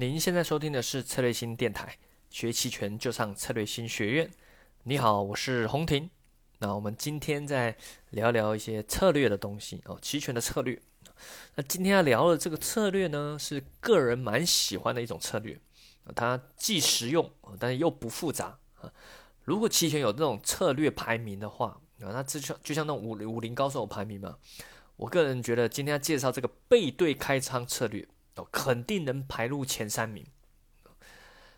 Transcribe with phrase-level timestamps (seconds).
[0.00, 1.98] 您现在收听的是策略新电台，
[2.30, 4.30] 学期权就上策略新学院。
[4.84, 6.08] 你好，我是洪婷。
[6.60, 7.76] 那我们今天再
[8.10, 10.80] 聊聊一些策略的东西哦，期权的策略。
[11.56, 15.58] 那今天要聊的这个策略呢，是个人蛮喜欢的一种策略
[16.14, 18.92] 它既实用，但是又不复杂啊。
[19.42, 24.36] 如果期权有这种策略排名的话啊，那就像就像那种武武林高手排名嘛。
[24.94, 28.06] 我个人觉得今天要介绍这个背对开仓策略
[28.38, 30.26] 哦，肯定能排入前三名。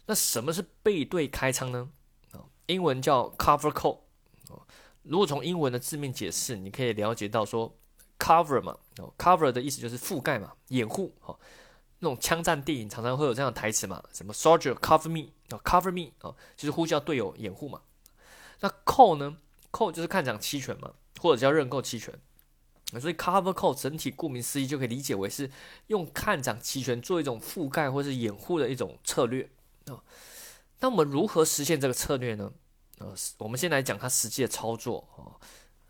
[0.07, 1.91] 那什么是背对开仓呢？
[2.33, 4.01] 啊，英文叫 cover call。
[5.03, 7.75] 如果从英文的字面解释，你可以了解到说
[8.19, 11.39] ，cover 嘛，哦，cover 的意思就是覆盖嘛，掩护，哦，
[12.01, 17.81] 那种枪战电影常常会有这样的台词嘛，什么 soldier cover me，哦，cover me，哦，就是呼叫队友掩护嘛。
[18.61, 19.39] 那 call 呢
[19.73, 22.13] ？call 就是看涨期权嘛，或者叫认购期权。
[22.99, 25.51] 所以 cover call 整体顾名思义就可以理解为是
[25.89, 29.49] 用看涨期权做一种覆盖或是掩护的一种策略
[29.87, 30.03] 啊。
[30.81, 32.51] 那我们如何实现这个策略呢？
[32.99, 35.37] 呃，我们先来讲它实际的操作啊。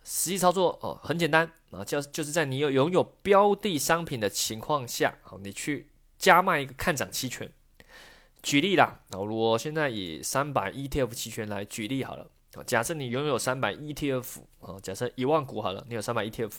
[0.02, 7.52] 实际操作哦，很简单啊，就就是在你有拥有标的商品的情况下，好，你去加卖一个看涨期权。
[8.42, 12.26] 举例啦，啊，我现在以三百 ETF 期权来举例好了。
[12.66, 16.52] 假设你拥有三百 ETF 啊，假设一万股好了，你有三百 ETF，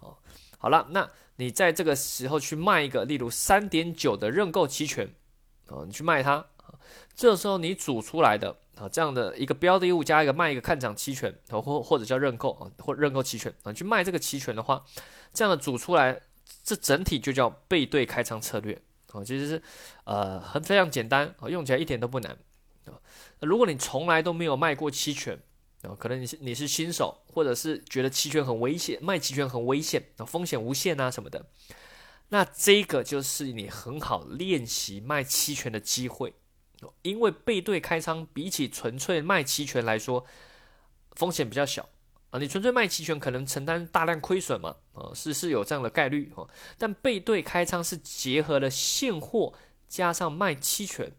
[0.00, 0.16] 哦，
[0.58, 5.08] 好了，那你在这个时候去卖一个，例如三点九的认购期权，
[5.68, 6.46] 哦，你去卖它，
[7.14, 8.56] 这时候你组出来的。
[8.78, 14.84] 啊，这样的一个标的物加一个卖一个看涨期权，或或者叫认购啊，或认购期权啊，去卖这个期权的话，
[15.34, 16.20] 这样的组出来，
[16.62, 19.62] 这整体就叫背对开仓策略啊，其实是
[20.04, 22.38] 呃很非常简单啊，用起来一点都不难
[22.84, 22.94] 啊。
[23.40, 25.36] 如果你从来都没有卖过期权
[25.82, 31.46] 啊，可能你是你是新手，或者是觉得期权很危险，卖期权很危险啊，风险无限啊什么的，
[32.28, 36.34] 那这个就是你很好练习卖期权的机会。
[37.02, 40.24] 因为背对开仓比起纯粹卖期权来说，
[41.16, 41.88] 风险比较小
[42.30, 42.38] 啊。
[42.38, 46.48] 你纯粹卖期权可能承担大量亏损嘛，啊是是有这样的概率哦。
[46.76, 49.52] 但背对开仓是结合了现货
[49.88, 51.12] 加上卖期权，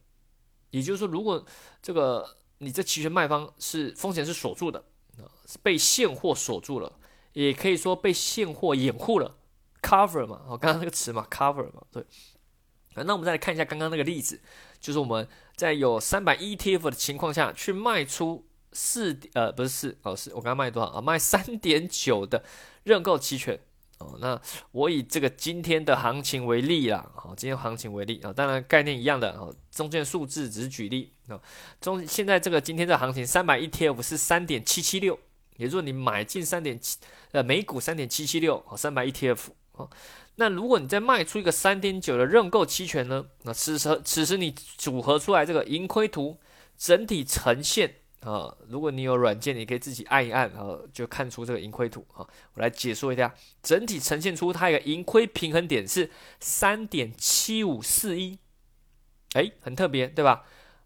[0.70, 1.46] 也就是说，如果
[1.82, 4.80] 这个你这期权卖方是风险是锁住的
[5.18, 5.28] 啊，
[5.62, 7.00] 被现货锁住了，
[7.34, 9.36] 也可以说被现货掩护了
[9.82, 12.06] ，cover 嘛，哦刚刚那个词嘛，cover 嘛，对。
[12.96, 14.42] 那我们再来看一下刚刚那个例子，
[14.80, 15.26] 就是我们
[15.56, 21.00] 在有三百 ETF 的情况下去卖出四呃不是四哦是我刚刚卖多少啊？
[21.02, 22.44] 卖三点九的
[22.84, 23.58] 认购期权
[24.00, 24.18] 哦。
[24.20, 24.40] 那
[24.72, 31.40] 我以这个今天的行情为例啦，好，今天行情为例啊，当然概念一样的哦，中间数字只是举例啊。
[31.80, 35.18] 中现在这个今天这行情三百 ETF 是三点七七六，
[35.58, 36.98] 也就是你买进三点七
[37.32, 39.40] 呃每股三点七七六哦，三百 ETF
[39.74, 39.90] 哦。
[40.36, 43.26] 那如果你再卖出一个三点九的认购期权呢？
[43.44, 46.40] 那此时此时你组合出来这个盈亏图
[46.78, 52.28] 整体呈现啊，如果你有软件，你可以自己按一按，然后就看出这个盈亏图啊。
[52.54, 56.10] 我来解说一下，整体呈现出它一个盈亏平衡点是
[56.40, 58.38] 三点七五四一，
[59.34, 60.44] 哎，很特别，对吧？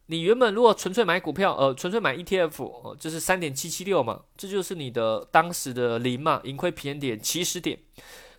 [0.07, 7.79] 你原本如果纯粹买股票，呃，纯粹买 ETF，哦，就是三点七七六嘛，这就是你的当时的零嘛，盈亏平衡点起始点。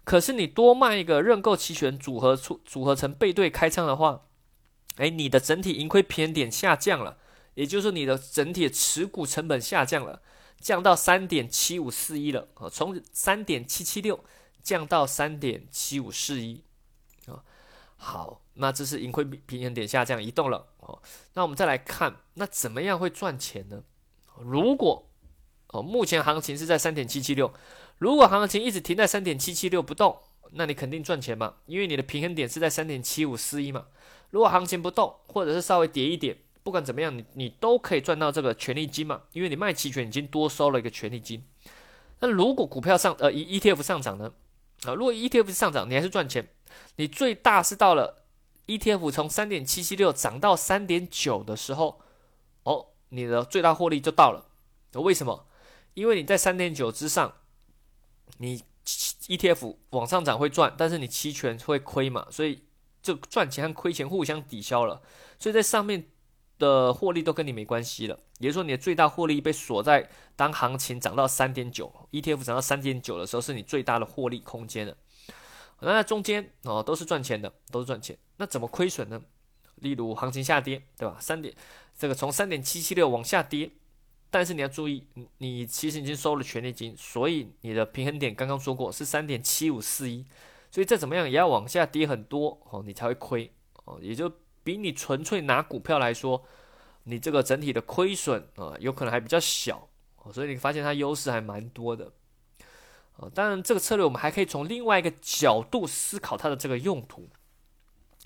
[0.05, 4.21] 可是你多卖一个认购期权组合出组合成背对开仓的话，
[4.97, 7.17] 哎，你的整体盈亏平衡点下降了，
[7.55, 10.23] 也就是你的整体持股成本下降了，
[10.61, 14.25] 降到三点七五四一了啊，从三点七七六
[14.63, 16.63] 降到三点七五四一
[17.27, 17.43] 啊。
[17.97, 21.01] 好，那这是盈亏平衡点下降移动了哦。
[21.35, 23.83] 那我们再来看，那怎么样会赚钱呢？
[24.41, 25.09] 如果
[25.69, 27.53] 哦，目前行情是在三点七七六。
[27.99, 30.19] 如果行情一直停在三点七七六不动，
[30.53, 33.87] 那你肯定赚钱嘛，因为你的平衡点是在三点七五四一嘛。
[34.31, 41.45] 如果行情不动，或者是稍微跌一点，不管怎么样，你你都可以赚到这个权利金嘛，因为你卖期权已经多收了一个权利金。
[42.19, 44.33] 那如果股票上呃 E ETF 上涨呢？
[44.85, 46.49] 啊，如果 ETF 上涨，你还是赚钱。
[46.97, 48.25] 你最大是到了
[48.67, 52.01] ETF 从三点七七六涨到三点九的时候，
[52.65, 54.47] 哦，你的最大获利就到了。
[54.95, 55.47] 为什么？
[55.95, 57.35] 因为你在三点九之上。
[58.39, 62.65] 你 ETF 往上涨会赚，但是你期权会亏嘛，所以
[63.01, 65.01] 就赚钱和亏钱互相抵消了，
[65.39, 66.05] 所以在上面
[66.59, 68.19] 的获利都跟你没关系了。
[68.39, 74.97] 也就是说，你的最大获利被锁在当行情涨到三点九，ETF 涨到三点九的时候，是你最大的获利空间了。
[75.81, 78.17] 那在中间哦，都是赚钱的，都是赚钱。
[78.37, 79.21] 那怎么亏损呢？
[79.77, 81.17] 例如行情下跌，对吧？
[81.21, 81.55] 三点
[81.99, 83.71] 这个从三点七七六往下跌。
[84.31, 85.07] 但是你要注意，
[85.39, 90.27] 你其实已经收了权利金，所以你的平衡点刚刚说过是三点七五四一，
[90.73, 93.53] 所以再怎么样也要往下跌很多哦，你才会亏
[93.85, 94.29] 哦，也就
[94.65, 96.45] 比你纯粹拿股票来说，
[97.05, 99.89] 你这个整体的亏损啊，有可能还比较小，
[100.33, 102.11] 所以你发现它优势还蛮多的。
[103.19, 107.29] 啊，当然这个策略我们还可以从另外一个角度思考它的这个用途。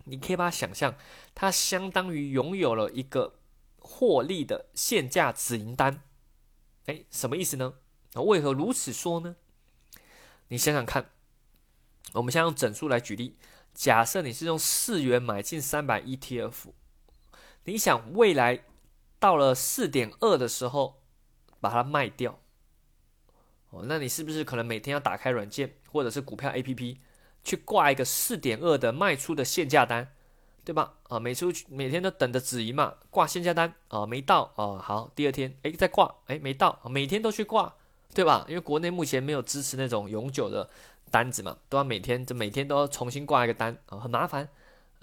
[0.04, 0.94] 你可以把它想象，
[1.34, 3.34] 它相当于拥有了一个
[3.80, 6.02] 获利的限价止盈单。
[6.86, 7.74] 哎，什么意思呢？
[8.14, 9.36] 那为何如此说呢？
[10.48, 11.10] 你想想看，
[12.14, 13.36] 我们先用整数来举例。
[13.78, 16.72] 假设你是用四元买进三百 ETF，
[17.62, 18.64] 你想未来
[19.20, 21.00] 到了四点二的时候
[21.60, 22.40] 把它卖掉，
[23.70, 26.96] 哦，那你是不是可能每天要打开软件或者是股票 APP
[27.44, 30.12] 去挂一个四点二的卖出的限价单，
[30.64, 30.94] 对吧？
[31.04, 37.76] 啊，每出每天都等着止盈嘛，挂限价单啊，没到啊，好，第二天哎再挂，哎没到，每天都去挂。
[38.14, 38.44] 对吧？
[38.48, 40.68] 因为国内目前没有支持那种永久的
[41.10, 44.48] 单子嘛，都要每天就每天都要重新挂一个单啊，很麻烦，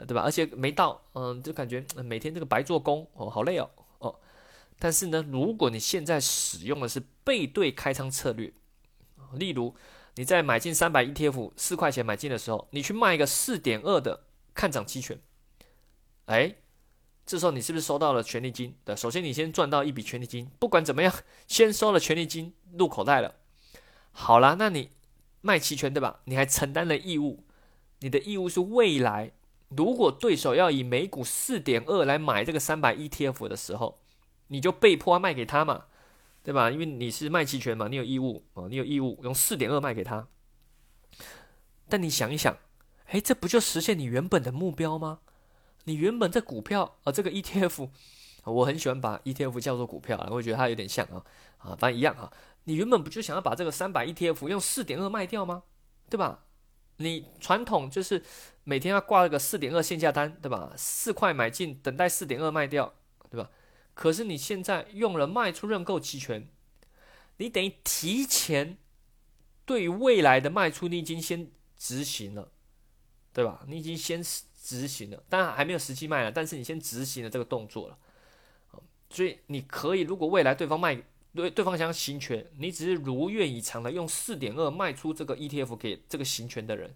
[0.07, 0.21] 对吧？
[0.21, 3.69] 而且没到，嗯，就感觉每天这个白做工哦，好累哦
[3.99, 4.15] 哦。
[4.79, 8.53] 但是呢，如果你现在使用的是背对开仓策略，
[9.33, 9.75] 例如
[10.15, 15.19] 你在买进三百 ETF 四块钱买进的时候，你去卖一个四点二的看涨期权，
[16.25, 16.55] 哎。
[17.27, 18.75] 这时候你是不是收到了权利金？
[18.85, 21.11] 对，首先你先赚到一笔权利金，不管怎么样，
[21.47, 23.33] 先收了权利金入口袋了。
[24.11, 24.91] 好了，那你
[25.45, 26.21] 卖期权对吧？
[26.25, 27.43] 你还承担了义务，
[27.99, 29.31] 你的义务是未来
[29.69, 33.99] 如果对手要以每股四点二来买这个三百 ETF 的时候，
[34.47, 35.85] 你就被迫卖给他嘛，
[36.41, 36.71] 对吧？
[36.71, 40.27] 因为你是卖期权嘛，你有义务啊，你有义务用四点二卖给他。
[41.87, 42.57] 但你想一想，
[43.05, 45.19] 哎，这不就实现你原本的目标吗？
[45.83, 47.89] 你原本这股票啊，这个 ETF，
[48.45, 51.23] 我很喜欢把 ETF 叫做股票啊，我觉得它有点像啊，
[51.59, 52.31] 啊，反正一样啊。
[52.65, 55.63] 你原本不就想要把这个三百 ETF 用四点二卖掉吗？
[56.09, 56.45] 对吧？
[56.97, 58.23] 你传统就是
[58.63, 60.73] 每天要挂个四点二限价单，对吧？
[60.77, 62.93] 四块买进，等待四点二卖掉，
[63.29, 63.49] 对吧？
[63.93, 66.47] 可是你现在用了卖出认购期权，
[67.37, 68.77] 你等于提前
[69.65, 72.51] 对于未来的卖出，你已经先执行了，
[73.33, 73.63] 对吧？
[73.67, 74.23] 你已经先。
[74.65, 77.95] 执行了，当然还没有实际卖了，但是你先执行了这个动作了，
[79.11, 81.03] 所以你可以，如果未来对方卖，
[81.35, 86.95] 对对方想行权，你只是如愿以偿的用四点二卖出这个 ETF 给这个行权的人，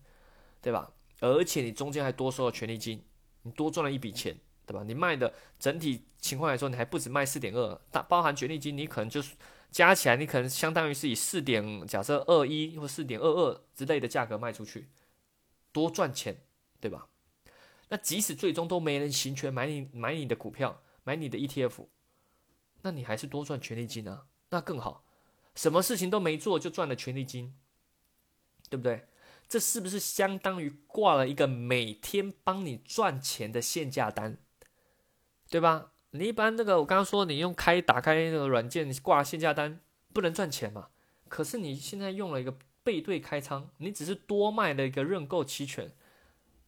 [0.61, 0.91] 对吧？
[1.19, 3.03] 而且你中间还多收了权利金，
[3.41, 4.83] 你多赚了一笔钱，对吧？
[4.83, 9.35] 你卖的整体情况来说，你还不止卖四点二，大包含权利金，你可能就是
[9.69, 14.87] 加起来，你可能相当于是以四点假设二一或四点二二之类的价格卖出去，
[15.73, 16.41] 多赚钱，
[16.79, 17.07] 对吧？
[17.89, 21.87] 那即使最终都没人行权买你买你的股票买你的 ETF，
[22.81, 25.03] 那你还是多赚权利金啊，那更好。
[25.55, 27.53] 什么事情都没做就赚了权利金，
[28.69, 29.07] 对不对？
[29.47, 34.37] 这是不是相当于挂了一个每天帮你赚钱的限价单，
[35.49, 35.91] 对吧？
[36.11, 39.79] 你一般那个我刚刚说你用开打开那个软件挂限价单
[40.13, 40.89] 不能赚钱嘛？
[41.27, 45.91] 可是你现在用了一个背对开仓，你只是多卖了一个认购期权。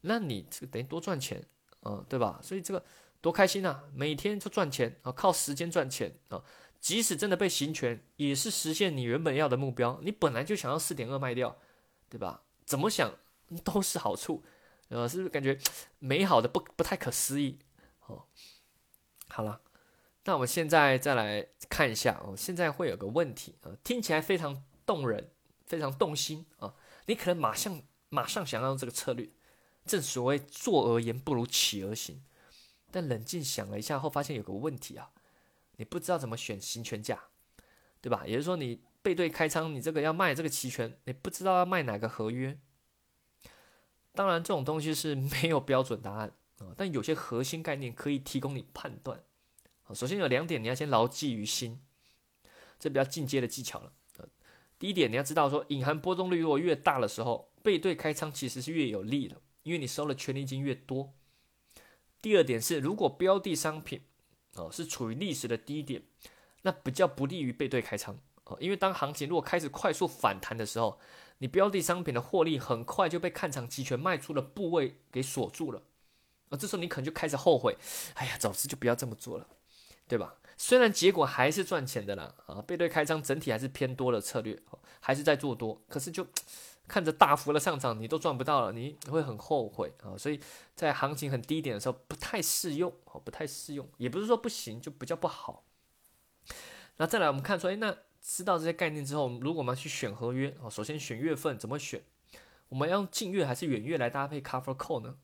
[0.02, 1.46] 那你这个等于多赚钱，
[1.82, 2.40] 啊，对吧？
[2.44, 2.84] 所以这个
[3.22, 3.84] 多开心啊！
[3.94, 6.44] 每天就赚钱啊，靠时间赚钱啊！
[6.80, 10.00] 即使真的被行权，也是实现你原本要的目标。
[10.02, 11.56] 你本来就想要四点二卖掉，
[12.10, 12.42] 对吧？
[12.66, 13.14] 怎么想
[13.64, 14.44] 都是好处，
[14.90, 15.58] 呃，是不是感觉
[16.00, 17.60] 美好的不不太可思议？
[18.08, 18.24] 哦，
[19.28, 19.62] 好了，
[20.24, 22.36] 那我们现在再来看一下哦。
[22.36, 25.30] 现在会有个问题啊，听起来非常动人，
[25.68, 26.74] 非常动心啊！
[27.06, 29.30] 你可能马上马上想要用这个策略。
[29.86, 32.24] 正所谓坐而言不如起而行，
[32.92, 35.10] 但冷静想了一下后，发现有个问题啊，
[35.78, 37.20] 你不知道怎么选行权价，
[38.02, 38.24] 对吧？
[38.26, 42.60] 也就是说，你背对开仓，你这个要卖这个期权，你不知道要卖哪个合约。
[44.14, 49.24] 当然，这种东西是没有标准答案啊，但有些核心概念可以提供你判断。
[49.94, 51.82] 首先有两点你要先牢记于心，
[52.80, 53.94] 这比较进阶的技巧了。
[54.78, 59.40] 第一点，你要知道说，隐含波动率如果越大的时候，背对开仓其实是越有利的。
[59.62, 61.14] 因为你收了权利金越多，
[62.22, 64.02] 第二点是，如果标的商品
[64.56, 66.04] 哦是处于历史的低点，
[66.62, 68.56] 那比较不利于背对开仓哦。
[68.60, 71.00] 因为当行情如果开始快速反弹的时候，
[71.40, 75.82] 你标的商品的获利很快就被看涨期权卖出的部位给锁住了
[76.50, 76.58] 啊。
[76.58, 77.76] 这时候你可能就开始后悔，
[78.14, 79.48] 哎呀，早知就不要这么做了，
[80.08, 80.36] 对吧？
[80.58, 84.62] 虽然结果还是赚钱的啦啊，背对开仓整体还是偏多的策略，
[85.00, 86.28] 还是在做多，可是就。
[86.88, 90.18] 看着大幅的上涨，你都赚不到了，你会很后悔啊！
[90.18, 90.40] 所以
[90.76, 95.64] 在行情很低点的时候，不太适用哦，不太适用，也不是说不行，就比较不好。
[96.98, 102.04] 那再来，我们看说，哎，那知道这些概念之后，如果我们要去选合约哦，首先选月份怎么选？
[102.70, 105.18] 我们要用近月还是远月来搭配 cover call 呢？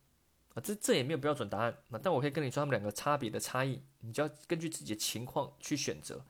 [0.54, 6.26] 啊，这这也没有标准答案啊，但我可以跟你说他们两个差别的差异，你就要根据自己的情况去选择。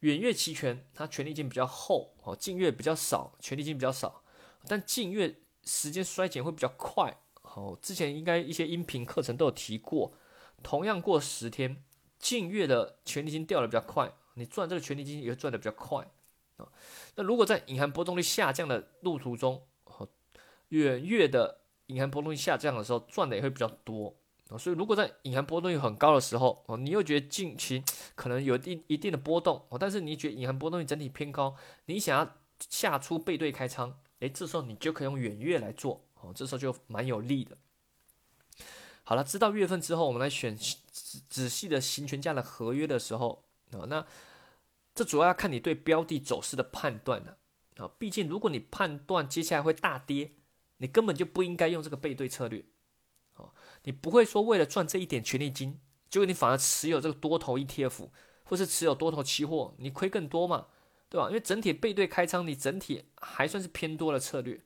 [0.00, 4.19] 远月期权它权利金比较厚哦，近月比较少，权利金比较少，
[4.66, 7.16] 但近月时间衰减会比较快。
[7.42, 10.12] 好，之前应该一些音频课程都有提过，
[10.62, 11.82] 同样过十天，
[12.18, 16.08] 近月的权利金掉的比较快，你赚这个权利金也会赚的比较快
[16.58, 16.68] 啊。
[17.16, 20.08] 那如果在隐含波动率下降的路途中，哦
[20.68, 24.14] 远月的隐含波动率下降的时候，赚的也会比较多
[24.48, 24.56] 啊。
[24.56, 27.82] 所以如果在隐含波动率很高的时候，哦，你又觉得近期
[28.14, 32.36] 可能有一一定的波动哦，但是你觉得隐含波动率整体偏高，你想要
[32.68, 36.04] 下出背对开仓，诶，这时候你就可以用远月来做。
[36.20, 37.56] 哦，这时候就蛮有利的。
[39.02, 40.76] 好了，知道月份之后，我们来选仔
[41.28, 44.06] 仔细的行权价的合约的时候啊，那
[44.94, 47.38] 这主要要看你对标的走势的判断了
[47.78, 47.90] 啊。
[47.98, 50.32] 毕竟，如果你判断接下来会大跌，
[50.76, 52.64] 你根本就不应该用这个背对策略。
[53.36, 53.52] 哦，
[53.84, 58.10] 你不会说为了赚这一点权利金，结果你反而持有这个多头 ETF，
[58.44, 60.66] 或是持有多头期货，你亏更多嘛，
[61.10, 61.26] 对吧？
[61.26, 64.62] 因为整体背对开仓，你整体还算是偏多的策略。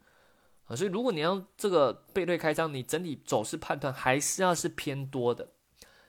[0.66, 5.48] 啊，所以如果你要这个背对开仓，你整体走势判断还是要是偏多的，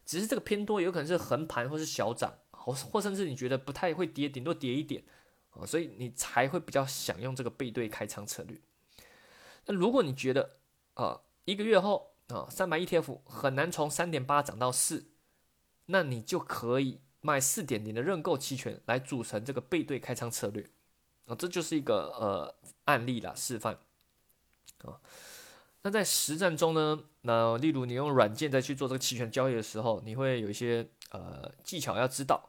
[0.05, 5.03] 只是这个偏多有可能是横盘或是小涨，或或甚至你觉得不太会跌，顶多跌一点
[5.51, 8.59] 啊，所以你才会比较想用这个背对开仓策略。
[9.65, 10.57] 那如果你觉得
[10.93, 15.07] 啊一个月后啊三百 ETF 很难从三点八涨到四，
[15.87, 20.63] 那你就可以卖四点零的认购期权来组成这个背对开仓策略
[21.25, 22.53] 啊，这就是一个呃
[22.83, 23.79] 案例啦，示范。
[24.83, 25.01] 啊，
[25.81, 27.03] 那在实战中呢？
[27.21, 32.47] 那例如你用软件在去做这个期权交易的时候，你会有一些呃技巧要知道。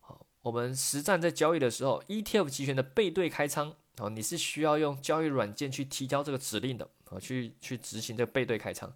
[0.00, 8.90] 好，我们实战在交易的时候，ETF 期权的背对开仓啊，你是需要用交易软件去提交这个指令的啊，去去执行这个背对开仓。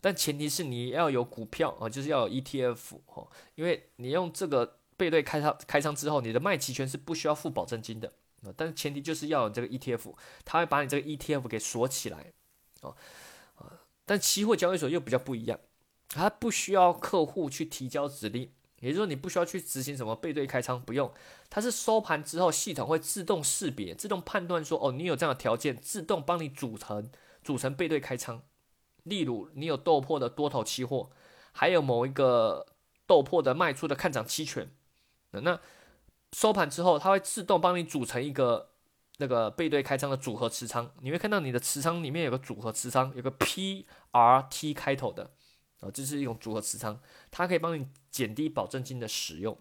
[0.00, 8.12] 但前提是你要有股票啊，就是要有 ETF 哦，因为你用这个背对开仓开仓之后，你的卖期权是不需要付保证金的。
[8.42, 10.14] 啊，但是前提就是要有这个 ETF，
[10.46, 12.32] 它会把你这个 ETF 给锁起来，
[12.80, 12.96] 哦，
[13.56, 13.70] 啊，
[14.06, 15.60] 但期货交易所又比较不一样，
[16.08, 21.12] 它不需要客户去提交指令，也就是说你不需要去执行什么背对开仓，不用，
[21.50, 27.10] 它是收盘之后系统会自动识别、自动判断说，哦，你有这样的条件，自动帮你组成
[27.44, 28.42] 组成背对开仓。
[29.10, 31.10] 例如你有豆粕的多头期货，
[31.52, 32.66] 还有某一个
[33.06, 34.70] 豆粕的卖出的看涨期权，
[35.32, 35.60] 那。
[36.32, 38.70] 收盘之后，它会自动帮你组成一个
[39.16, 40.88] 那个背对开仓的组合持仓。
[41.00, 45.32] 你会看到你的持仓里面有个组合持仓，有个 PRT 开头的
[45.80, 47.00] 啊，这是一种组合持仓，
[47.32, 49.58] 它可以帮你减低保证金的使用。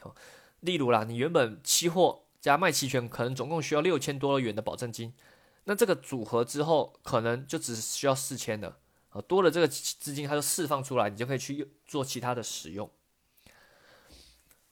[0.00, 0.14] 好，
[0.60, 5.14] 例如啦，你原本期货加卖期权可能总共需要六千多元的保证金，
[5.70, 8.76] 那这个组合之后可能就只需要四千的
[9.10, 12.90] 啊，多了这个资金它就释放出来，你就可以去做其他的使用。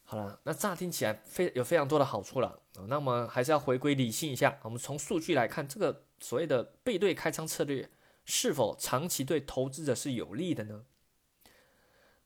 [0.03, 2.59] 好了，那乍听起来非有非常多的好处了。
[2.89, 7.89] 那么还是要回归理性一下，我们从数据来看，这个所谓的背对开仓策略
[8.25, 10.83] 是否长期对投资者是有利的呢？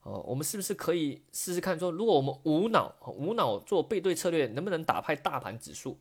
[0.02, 6.00] 哦，我们是不是可以试试看，说如果我们无脑无脑做背对策略，能不能打败大盘指数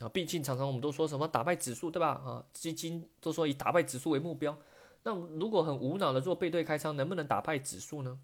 [0.00, 0.08] 啊？
[0.08, 2.08] 毕竟常常我们都说什么打败指数，对吧？
[2.08, 4.58] 啊，基金都说以打败指数为目标。
[5.02, 8.18] 那如果很无脑的做背对开仓，能不能打败指数呢？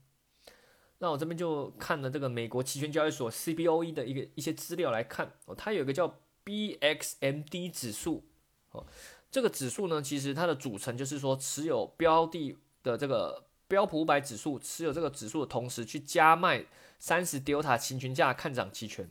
[0.99, 8.25] 那我这边就看了这个美国期权交易所 CBOE 的一个一些资料来看哦，它有个叫 BXMD 指数
[8.73, 8.85] 哦，
[9.31, 16.65] 这个指数呢，其实它的组成就是说持有标的的这个标普五百指数，持有这个指数的同时去加卖
[16.99, 19.11] 三十 delta 行权价看涨期权，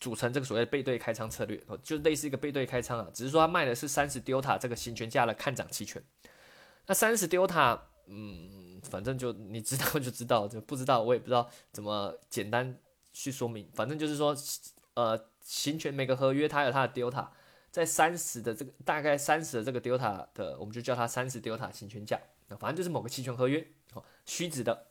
[0.00, 6.02] 组成这个所谓的背对开仓策略哦，就类似一个背对开仓啊，只是说他卖的是三十 delta 这个行权价的看涨期权，
[6.86, 8.58] 那三十 delta 嗯。
[8.84, 12.74] 反正就你知道就知道，就不知道我也不知道怎么简单
[13.12, 13.68] 去说明。
[13.74, 14.34] 反正就是说，
[14.94, 17.28] 呃，行权每个合约它有它的 delta，
[17.70, 22.18] 在三十的这个大概三十的这个 delta 的，我们就叫它三十 delta 行权价。
[22.48, 24.86] 那反正就是某个期权合约，哦，虚值的，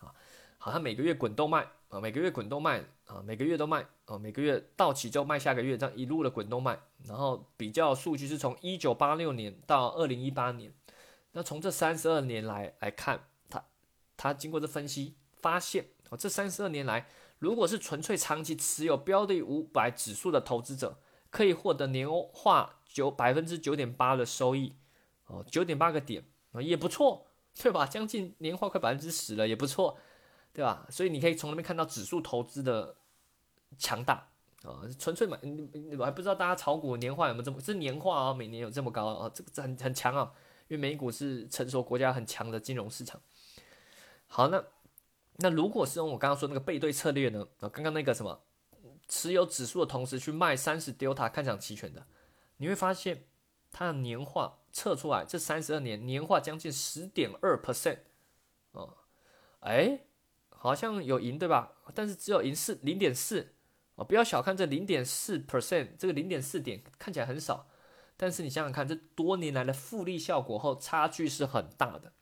[0.00, 0.10] 啊，
[0.58, 6.80] 好，它每个月滚动卖，啊，每个月滚动卖，啊，每个月都卖，啊，每个月到期就卖下个月，这样一路的滚动卖。
[7.04, 10.72] 然后比较数据是从一九八六年到二零一八年。
[11.32, 13.64] 那从这三十二年来来看，他
[14.16, 17.08] 他经过这分析发现，哦，这三十二年来，
[17.38, 20.98] 如果是纯粹长期持有标的五百指数的投资者，
[21.30, 24.76] 可以获得年化九百分之九点八的收益，
[25.26, 27.26] 哦，九点八个点啊，也不错，
[27.60, 27.84] 对吧？
[27.84, 29.98] 将近年化快百分之十了，也不错，
[30.54, 30.86] 对吧？
[30.88, 32.96] 所以你可以从那边看到指数投资的
[33.76, 34.28] 强大
[34.62, 35.38] 啊，纯粹买，
[35.98, 40.32] 我还不知道大家炒股年化有没有这么，是年化啊，每年有这么高啊，这个很很强啊。
[40.68, 43.20] 因为美股是成熟国家很强的金融市场。
[44.26, 44.64] 好，那
[45.36, 47.46] 那如果是用我刚刚说那个背对策略呢？
[47.60, 48.40] 啊，刚刚那个什么
[49.06, 52.06] 持有指数的同时去卖三十 delta 看涨期权的，
[52.56, 53.26] 你会发现
[53.70, 57.98] 它的年化测出来，这三十二年年化将近十点二 percent
[58.72, 58.96] 哦，
[59.60, 60.00] 哎，
[60.68, 61.72] 好像有赢对吧？
[61.94, 63.52] 但是只有赢四零点四
[63.96, 67.68] 哦，不要小看这零点四 percent，这个零点四点看起来很少，
[68.16, 72.12] 但是你想想看，这多年来的复利效果后差距是很大的。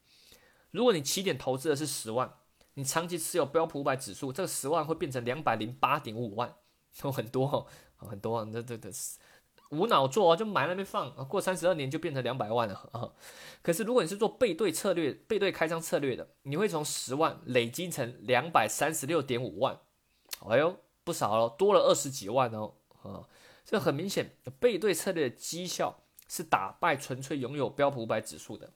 [0.71, 2.35] 如果你起点投资的是十万，
[2.75, 6.55] 你长期持有标普五百指数，这个十万会变成两百零八点五万，
[7.05, 7.67] 有很多哦，
[8.09, 9.19] 很多啊，这这是
[9.73, 13.11] 无脑做啊就买那边放，过三十二年就变成两百万了啊。
[13.63, 19.81] 可是如果你是做背对策略、背对开仓策略的，你会从十万累积成两百三十六点五万，
[20.49, 23.27] 哎呦，不少了，多了二十几万哦啊。
[23.65, 28.71] 这很明显，背对策略的绩效是打败纯粹拥有标普五百指数的。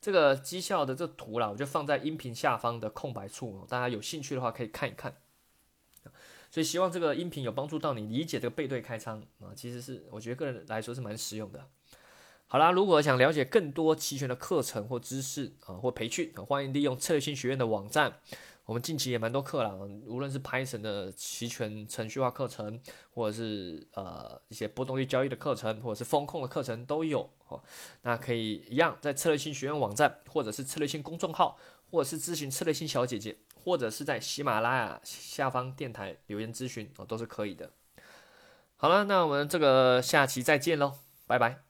[0.00, 5.16] 这个绩效的这图啦，我就放在音频下方的空白处，大家有兴趣的话可以看一看。
[6.50, 11.66] 所以希望这个音频有帮助到你理解这个背对开仓啊，其实是我觉得个人来说是蛮实用的。
[12.46, 18.20] 好啦，如果想了解更多期权的课程或知识啊，或培训，欢迎利用策略性学院的网站。
[18.64, 19.74] 我们近期也蛮多课啦，
[20.06, 22.78] 无论是 Python 的期权程序化课程，
[23.10, 27.62] 或者是呃一些波动率交易的课程，或者是风控的课程都有哦。
[28.02, 31.58] 那可以一样在策略性学院网站，或者是策略性公众号，
[31.90, 37.70] 或者是咨询策略性小姐姐，或者是在喜马拉雅下方电台留言咨询哦，都是可以的。
[38.76, 41.67] 好了，那我们这个下期再见喽，拜拜。